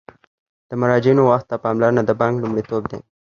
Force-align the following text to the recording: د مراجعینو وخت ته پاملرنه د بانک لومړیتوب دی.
د 0.69 0.71
مراجعینو 0.81 1.21
وخت 1.29 1.45
ته 1.51 1.55
پاملرنه 1.63 2.01
د 2.05 2.11
بانک 2.21 2.35
لومړیتوب 2.39 2.83
دی. 2.91 2.99